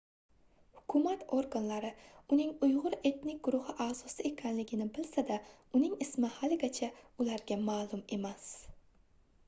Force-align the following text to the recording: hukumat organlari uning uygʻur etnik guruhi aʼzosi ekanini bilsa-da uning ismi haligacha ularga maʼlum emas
hukumat 0.77 1.25
organlari 1.39 1.89
uning 2.37 2.53
uygʻur 2.67 2.95
etnik 3.09 3.43
guruhi 3.47 3.75
aʼzosi 3.85 4.25
ekanini 4.29 4.87
bilsa-da 4.95 5.37
uning 5.81 5.93
ismi 6.07 6.31
haligacha 6.39 6.89
ularga 7.25 7.59
maʼlum 7.69 8.03
emas 8.19 8.49